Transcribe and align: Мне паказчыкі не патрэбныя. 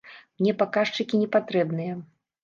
Мне 0.39 0.53
паказчыкі 0.61 1.19
не 1.23 1.27
патрэбныя. 1.35 1.93